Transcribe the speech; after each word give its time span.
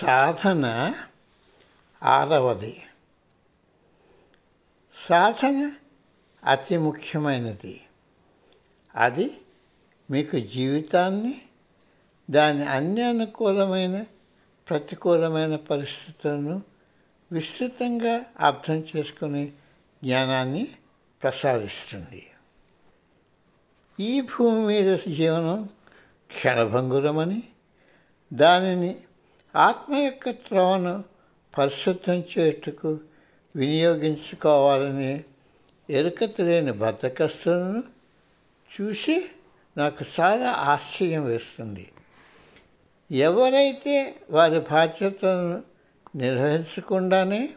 సాధన 0.00 0.94
ఆరవది. 2.02 2.82
సాధన 5.08 5.72
అతి 6.44 6.76
ముఖ్యమైనది. 6.76 7.80
అది 8.96 9.40
మీకు 10.10 10.38
జీవితాన్ని 10.38 11.42
దాని 12.30 12.64
అన్ని 12.64 13.02
అనుకూలమైన 13.02 14.04
ప్రతికూలమైన 14.68 15.56
పరిస్థితులను 15.56 16.62
విస్తృతంగా 17.32 18.20
అర్థం 18.40 18.84
చేసుకునే 18.96 19.52
జ్ఞానాన్ని 20.04 20.68
ప్రసాదిస్తుంది. 21.22 22.30
ఈ 24.00 24.20
భూమి 24.20 24.66
మీద 24.66 24.98
జీవనం 25.08 25.68
క్షణభంగురమని 26.26 27.42
దానిని 28.32 28.96
ఆత్మ 29.56 29.94
యొక్క 29.94 30.30
త్రోవను 30.30 31.04
పరిశుద్ధం 31.58 32.14
చేయుటకు 32.14 33.00
వినియోగించుకోవాలని 33.56 35.24
ఎరుక 35.90 36.24
తెలియని 36.24 36.72
బద్దకస్తులను 36.72 37.82
చూసి 38.70 39.24
నాకు 39.76 40.04
చాలా 40.20 40.50
ఆశ్చర్యం 40.50 41.24
వేస్తుంది. 41.24 41.92
ఎవరైతే 43.10 44.14
వారి 44.30 44.60
బాధ్యతలను 44.60 45.62
నిర్వహించకుండానే 46.18 47.48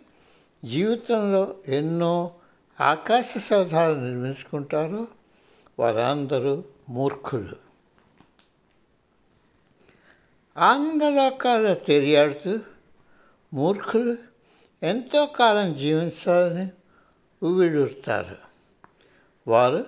జీవితంలో 0.65 1.55
ఎన్నో 1.67 2.31
ఆకాశ 2.81 3.37
సౌధాలు 3.37 3.95
నిర్మించుకుంటారో 3.95 5.07
వారందరూ 5.79 6.63
మూర్ఖులు. 6.89 7.66
ఆనందలోకాల్లో 10.57 11.73
తెలియాడుతూ 11.73 12.59
మూర్ఖులు 13.53 14.17
ఎంతో 14.83 15.25
కాలం 15.25 15.73
జీవించాలని 15.73 16.69
ఉవ్విడుతారు 17.43 18.37
వారు 19.47 19.85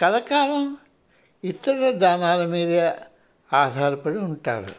కలకాలం 0.00 0.76
ఇతరుల 1.44 1.90
దానాల 1.90 2.46
మీదే 2.46 2.92
ఆధారపడి 3.52 4.18
ఉంటారు. 4.18 4.74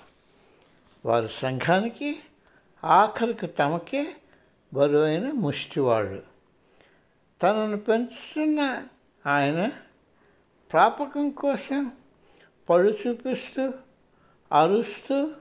వారు 1.06 1.28
సంఘానికి 1.28 2.20
ఆఖరికి 2.84 3.48
తమకే 3.48 4.08
బరువైన 4.74 5.32
ముష్టివాడు 5.32 6.24
తనను 7.44 7.78
పెంచుతున్న 7.78 8.84
ఆయన 9.26 9.70
ప్రాపకం 10.72 11.30
కోసం 11.30 11.92
పడు 12.70 12.94
చూపిస్తూ 13.08 13.74
అరుస్తూ 14.54 15.32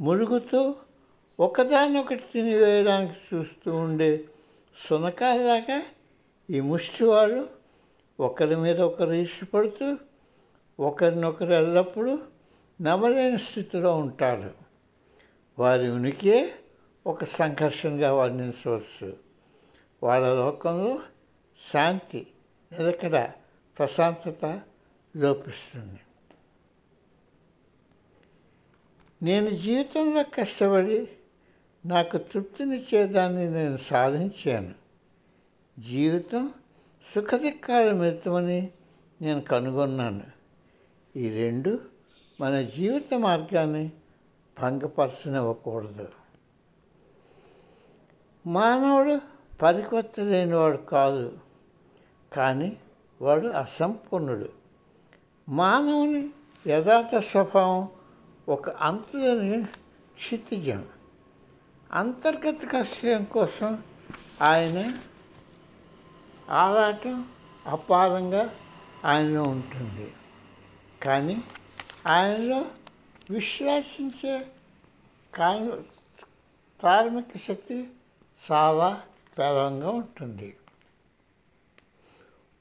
మురుగుతూ 0.00 0.74
ఒకదానొకటి 1.40 2.24
తినివేయడానికి 2.32 3.36
చూస్తూ 3.36 3.74
ఉండే 3.74 4.24
సునకాలాగా 4.76 5.82
ఈ 6.50 6.60
ముష్టివాడు 6.60 7.48
ఒకరి 8.20 8.56
మీద 8.56 8.80
ఒకరు 8.80 9.12
ఇష్టపడుతూ 9.12 9.96
ఒకరినొకరు 10.80 11.52
ఎల్లప్పుడూ 11.52 12.18
నమ్మలేని 12.80 13.38
స్థితిలో 13.38 13.96
ఉంటారు. 13.96 14.54
వారి 15.58 15.90
ఉనికియే 15.90 16.52
ఒక 17.06 17.24
సంఘర్షణగా 17.24 18.14
వర్ణించవచ్చు. 18.14 19.16
వాళ్ళ 20.02 20.34
లోకంలో 20.34 20.98
శాంతి 21.58 22.26
నిలకడ 22.72 23.30
ప్రశాంతత 23.78 24.60
లోపిస్తుంది. 25.16 26.00
నేను 29.22 29.50
జీవితంలో 29.50 30.22
కష్టపడి 30.22 31.08
నాకు 31.86 32.18
తృప్తినిచ్చేదాన్ని 32.18 33.50
నేను 33.50 33.76
సాధించాను. 33.76 34.74
జీవితం 35.80 36.50
సుఖదిక్కాల 37.14 37.92
మితమని 37.92 38.70
నేను 39.22 39.40
కనుగొన్నాను. 39.40 40.22
ఈ 41.16 41.28
రెండు 41.28 41.78
మన 42.40 42.62
జీవిత 42.62 43.14
మార్గాన్ని 43.18 43.92
భంగపరచనివ్వకూడదు. 44.62 46.08
మానవుడు 48.46 49.20
పరికొత్త 49.62 50.20
లేనివాడు 50.20 50.76
కాదు 50.76 51.38
కానీ 52.32 52.76
వాడు 53.22 53.46
అసంపూర్ణుడు. 53.46 54.48
మానవుని 55.48 56.30
యథార్థ 56.66 57.18
స్వభావం 57.18 57.88
ఒక 58.50 58.70
అంతులని 58.70 59.64
క్షితిజం 60.16 60.86
అంతర్గత 61.92 62.72
కష్టం 62.72 63.24
కోసం 63.24 63.82
ఆయన 64.42 64.98
ఆరాటం 66.50 67.28
అపారంగా 67.66 68.54
ఆయనలో 69.04 69.42
ఉంటుంది. 69.42 70.12
కానీ 71.02 71.42
ఆయనలో 72.06 72.64
విశ్లేషించే 73.30 74.46
కారణ 75.34 75.70
ధార్మిక 76.82 77.38
శక్తి 77.48 77.88
చాలా 78.52 79.02
పేలవంగా 79.38 79.90
ఉంటుంది. 79.90 80.56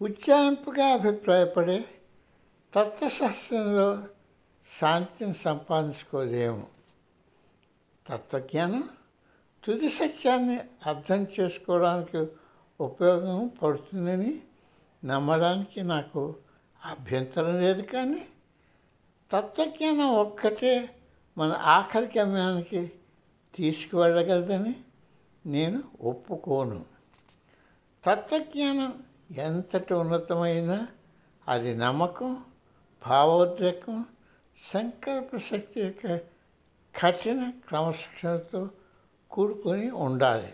ఉజ్జాయింపుగా 0.02 0.86
అభిప్రాయపడే 0.86 1.86
తత్వశాస్త్రంలో 2.74 4.04
శాంతిని 4.78 5.34
సంపాదించుకోలేము. 5.34 6.68
తత్వజ్ఞానం 8.08 8.90
తుది 9.64 9.90
సత్యాన్ని 9.90 10.60
అర్థం 10.86 11.28
చేసుకోవడానికి 11.40 12.28
ఉపయోగం 12.80 13.52
పడుతుందని 13.64 14.42
నమ్మడానికి 15.06 15.84
నాకు 15.84 16.36
అభ్యంతరం 16.86 17.60
లేదు 17.62 17.82
కానీ 17.82 18.22
తత్వజ్ఞానం 19.32 20.10
ఒక్కటే 20.14 20.90
మన 21.38 21.52
ఆఖరి 21.52 22.20
గమ్యానికి 22.20 22.92
తీసుకువెళ్ళగలదని 23.56 24.76
నేను 25.46 25.84
ఒప్పుకోను. 26.02 26.86
తత్వజ్ఞానం 28.06 29.04
ఎంతటి 29.38 29.94
ఉన్నతమైనా 29.94 30.88
అది 31.48 31.76
నమ్మకం 31.76 32.44
భావోద్రేకం 33.08 34.06
సంకల్ప 34.60 35.38
శక్తి 35.38 35.82
యొక్క 35.82 36.18
కఠిన 37.02 37.52
క్రమశిక్షణతో 37.68 38.70
కూడుకొని 39.32 39.92
ఉండాలి. 39.92 40.54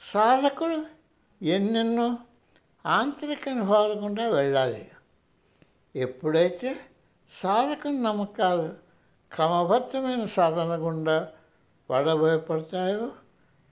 సాధకుడు 0.00 0.86
ఎన్నెన్నో 1.42 2.18
ఆంతరిక 2.86 3.48
అనుభవాలు 3.48 3.94
గుండా 3.94 4.28
వెళ్ళాలి. 4.28 4.90
ఎప్పుడైతే 5.96 6.76
సాధక 7.32 7.88
నమ్మకాలు 7.88 8.74
క్రమబద్ధమైన 9.32 10.24
సాధన 10.24 10.76
గుండా 10.76 11.28
వడబోయపడతాయో 11.90 13.12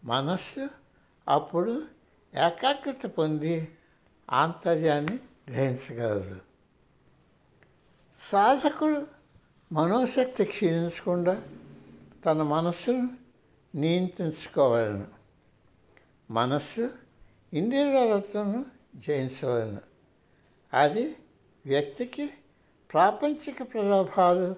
మనస్సు 0.05 0.69
అప్పుడు 1.29 1.83
ఏకాగ్రత 2.35 3.07
పొంది 3.07 3.69
ఆంతర్యాన్ని 4.31 5.19
గ్రహించగలదు. 5.51 6.48
సాధకుడు 8.21 9.07
మనోశక్తి 9.73 10.45
క్షీణించకుండా 10.45 11.43
తన 12.27 12.43
మనస్సును 12.43 13.09
నియంత్రించుకోవాలను. 13.75 15.07
మనస్సు 16.31 16.91
ఇంద్రియాలతో 17.53 18.65
జయించవలను. 18.97 19.81
అది 20.75 21.17
వ్యక్తికి 21.67 22.31
ప్రాపంచిక 22.93 23.63
ప్రలోభాలు 23.63 24.57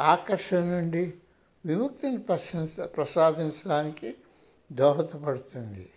ఆకర్షణ 0.00 0.60
నుండి 0.60 1.14
విముక్తిని 1.66 2.18
ప్రశంస 2.18 2.80
ప్రసాదించడానికి 2.80 4.14
దోహదపడుతుంది. 4.72 5.90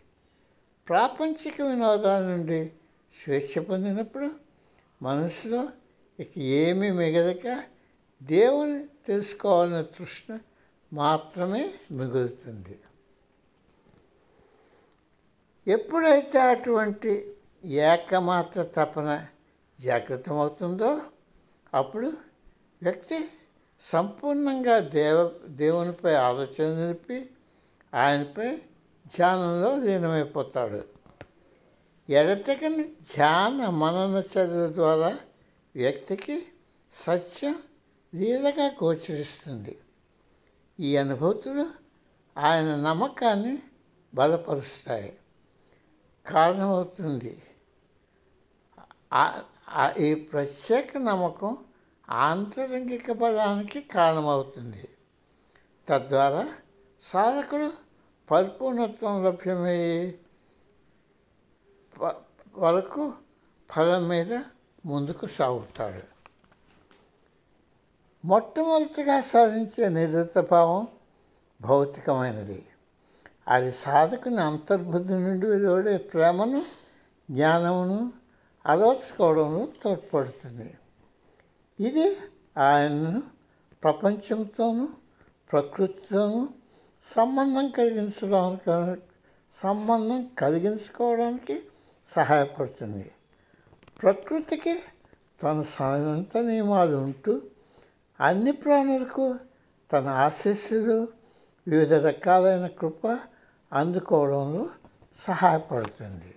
ప్రాపంచిక 0.90 1.62
వినోదాల 1.62 2.24
నుండి 2.24 2.72
స్వేచ్ఛ 3.24 3.64
పొందినప్పుడు 3.64 4.32
మనసులో 5.02 5.68
ఇక 6.20 6.38
ఏమీ 6.38 6.92
మిగలక 6.92 7.64
దేవుని 8.24 8.86
తెలుసుకోవాలనే 9.08 9.84
తృష్ణ 9.84 10.40
మాత్రమే 10.94 11.74
మిగులుతుంది. 11.92 12.80
ఎప్పుడైతే 15.68 16.40
అటువంటి 16.40 17.32
ఏకమాత్ర 17.66 18.64
తపన 18.64 19.26
జాగృతమవుతుందో 19.82 21.02
అప్పుడు 21.74 22.14
వ్యక్తి 22.84 23.18
సంపూర్ణంగా 23.82 24.80
దేవ 24.80 25.32
దేవునిపై 25.48 26.14
ఆలోచన 26.14 26.80
నిలిపి 26.80 27.30
ఆయనపై 27.94 28.56
ధ్యానంలో 29.08 29.76
లీనమైపోతాడు. 29.76 30.84
ఎడతెగని 32.10 32.84
ధ్యాన 32.84 33.70
మనన 33.70 34.18
చర్యల 34.18 34.74
ద్వారా 34.74 35.18
వ్యక్తికి 35.76 36.48
సత్యం 36.94 37.56
లీలగా 38.16 38.66
గోచరిస్తుంది. 38.68 39.80
ఈ 40.80 40.98
అనుభూతులు 40.98 41.66
ఆయన 42.38 42.76
నమ్మకాన్ని 42.76 43.62
బలపరుస్తాయి. 44.14 45.18
కారణమవుతుంది. 46.28 47.44
ఈ 50.00 50.14
ప్రత్యేక 50.14 50.98
నమ్మకం 50.98 51.58
ఆంతరంగిక 52.10 53.12
బలానికి 53.12 53.82
కారణమవుతుంది. 53.82 54.88
తద్వారా 55.90 56.54
సాధకుడు 57.02 57.74
పరిపూర్ణత్వం 58.32 59.26
లభ్యమయ్యే 59.26 60.20
ప- 62.02 62.22
వరకు 62.56 63.14
ఫలం 63.72 64.08
మీద 64.08 64.42
ముందుకు 64.90 65.26
సాగుతాడు. 65.28 66.04
మొట్టమొదటిగా 68.26 69.22
సాధించే 69.22 69.90
నిరతభావం 69.90 70.88
భౌతికమైనది. 71.62 72.66
అది 73.48 73.72
సాధకుని 73.72 74.42
అంతర్బుద్ధి 74.42 75.14
నుండి 75.14 75.46
వెలువడే 75.48 75.98
ప్రేమను 75.98 76.62
జ్ఞానమును 77.32 78.14
అలవర్చుకోవడంలో 78.66 79.68
తోడ్పడుతుంది. 79.84 80.74
ఇది 81.80 82.06
ఆయనను 82.58 83.24
ప్రపంచంతోనూ 83.84 84.88
ప్రకృతితోనూ 85.52 86.48
సంబంధం 87.16 87.70
కలిగించడానికి 87.70 89.02
సంబంధం 89.64 90.30
కలిగించుకోవడానికి 90.40 91.56
సహాయపడుతుంది. 92.10 93.12
ప్రకృతికి 94.02 94.80
తన 95.44 95.62
సొంత 95.62 96.38
నియమాలు 96.38 96.96
ఉంటూ 96.96 97.42
అన్ని 98.22 98.52
ప్రాణులకు 98.52 99.40
తన 99.94 100.08
ఆశీస్సులు 100.08 101.08
వివిధ 101.68 101.94
రకాలైన 101.94 102.68
కృప 102.68 103.20
అందుకోవడంలో 103.74 104.70
సహాయపడుతుంది. 105.20 106.36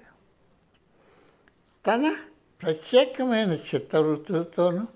తన 1.87 2.17
ప్రత్యేకమైన 2.63 3.53
చిత్తవృత్తులతోనూ 3.53 4.87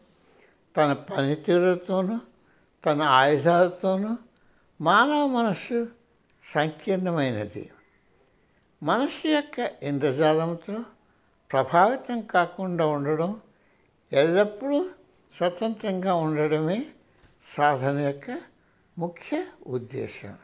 తన 0.76 0.92
పనితీరుతోనూ 0.92 2.20
తన 2.86 3.02
ఆయుధాలతోనూ 3.02 4.16
మానవ 4.80 5.26
మనస్సు 5.26 5.88
సంకీర్ణమైనది. 6.54 7.70
మనస్సు 8.82 9.28
యొక్క 9.28 9.70
ఇంద్రజాలంతో 9.82 10.76
ప్రభావితం 11.52 12.20
కాకుండా 12.20 12.86
ఉండడం 12.86 13.40
ఎల్లప్పుడూ 14.12 14.90
స్వతంత్రంగా 15.36 16.14
ఉండడమే 16.14 16.86
సాధన 17.56 17.98
యొక్క 17.98 18.38
ముఖ్య 18.98 19.46
ఉద్దేశం. 19.66 20.38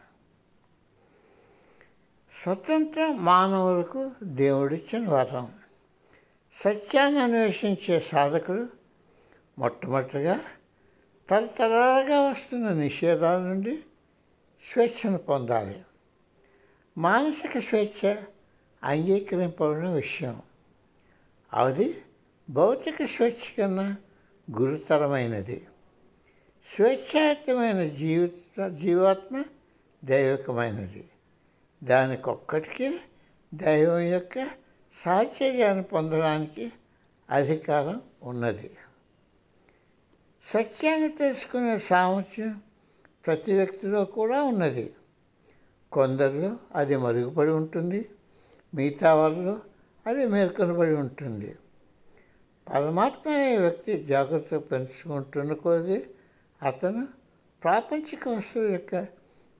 స్వతంత్ర 2.43 3.06
మానవులకు 3.06 4.10
దేవుడిచ్చిన 4.22 5.08
వరం. 5.08 5.52
సత్యాన్ని 6.54 7.20
అన్వేషించే 7.20 8.00
సాధకుడు 8.00 8.69
మొట్టమొదటిగా 9.58 10.40
తరతరాలుగా 11.31 12.20
వస్తున్న 12.20 12.69
నిషేధాల 12.69 13.40
నుండి 13.40 13.76
స్వేచ్ఛను 14.72 15.19
పొందాలి. 15.19 15.82
మానసిక 16.98 17.58
స్వేచ్ఛ 17.58 18.14
అంగీకరింపబడిన 18.84 19.88
విషయం. 19.88 20.43
అది 21.54 21.96
భౌతిక 22.50 23.04
స్వేచ్ఛ 23.04 23.62
కన్నా 23.62 23.96
గురుతరమైనది. 24.58 25.66
స్వేచ్ఛాయుతమైన 26.76 27.88
జీవిత 27.88 28.69
జీవాత్మ 28.69 29.44
దైవికమైనది. 30.04 31.08
దానికొక్కటికే 31.84 32.99
దైవం 33.54 33.99
యొక్క 33.99 34.44
సాహచర్యాన్ని 34.94 35.84
పొందడానికి 35.84 36.72
అధికారం 37.31 38.02
ఉన్నది. 38.22 38.70
సత్యాన్ని 40.44 41.08
తెలుసుకునే 41.08 41.78
సామర్థ్యం 41.78 42.60
ప్రతి 43.26 43.56
వ్యక్తిలో 43.56 44.05
కూడా 44.05 44.43
ఉన్నది. 44.43 44.94
కొందరిలో 45.93 46.56
అది 46.75 46.96
మరుగుపడి 46.96 47.50
ఉంటుంది. 47.50 48.08
మిగతా 48.75 49.14
వాళ్ళలో 49.14 49.60
అది 50.06 50.26
మేల్కొనబడి 50.26 50.94
ఉంటుంది. 50.94 51.56
పరమాత్మ 52.69 53.31
అనే 53.31 53.58
వ్యక్తి 53.58 54.04
జాగ్రత్త 54.04 54.56
పెంచుకుంటున్న 54.56 55.52
కొద్దీ 55.52 56.04
అతను 56.62 57.08
ప్రాపంచిక 57.62 58.28
వస్తువు 58.28 58.64
యొక్క 58.64 58.94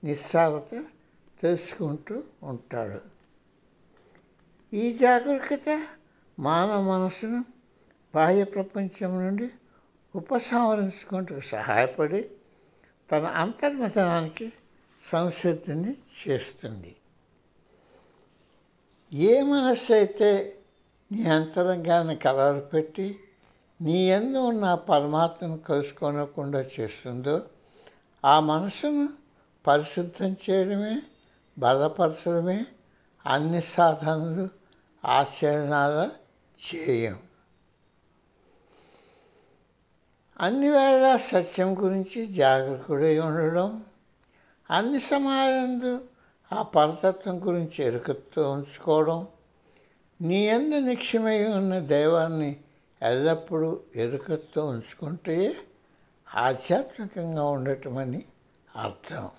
నిస్సారత 0.03 0.83
తెలుసుకుంటూ 1.41 2.23
ఉంటాడు. 2.43 3.01
ఈ 4.75 4.93
జాగరూకత 4.93 5.87
మానవ 6.39 6.81
మనసును 6.81 7.45
బాహ్య 8.15 8.43
ప్రపంచం 8.43 9.11
నుండి 9.19 9.49
ఉపసంహరించుకుంటూ 10.15 11.39
సహాయపడి 11.39 12.29
తన 13.11 13.25
అంతర్మతనానికి 13.25 14.51
సంసిద్ధిని 15.01 15.97
చేస్తుంది. 16.19 16.95
ఏ 19.13 19.33
మనస్సు 19.43 19.93
అయితే 19.93 20.29
నీ 21.11 21.23
అంతరంగాన్ని 21.29 22.15
కలవరు 22.15 22.61
పెట్టి 22.65 23.07
నీ 23.79 23.97
ఎందు 24.09 24.37
ఉన్న 24.37 24.73
పరమాత్మను 24.73 25.57
కలుసుకోనకుండా 25.57 26.61
చేస్తుందో 26.75 27.35
ఆ 28.23 28.39
మనసును 28.39 29.05
పరిశుద్ధం 29.65 30.31
చేయడమే 30.45 30.95
బలపరచడమే 31.57 32.59
అన్ని 33.25 33.61
సాధనలు 33.61 34.45
ఆచరణాల 35.03 35.97
చేయం 36.59 37.17
అన్ని 40.39 40.69
వేళ 40.69 41.05
సత్యం 41.17 41.69
గురించి 41.83 42.19
జాగరూకుడై 42.33 43.19
ఉండడం 43.19 43.69
అన్ని 44.69 44.99
సమయాలందు 44.99 45.93
ఆ 46.51 46.61
పరతత్వం 46.61 47.47
గురించి 47.47 47.83
ఎరుకతో 47.85 48.51
ఉంచుకోవడం 48.51 49.27
నీ 50.21 50.47
ఎందు 50.47 50.79
నిక్షమై 50.79 51.43
ఉన్న 51.43 51.79
దైవాన్ని 51.79 52.59
ఎల్లప్పుడూ 53.01 53.79
ఎరుకతో 53.95 54.67
ఉంచుకుంటే 54.67 55.55
ఆధ్యాత్మికంగా 56.35 57.43
ఉండటమని 57.43 58.23
అర్థం. 58.75 59.29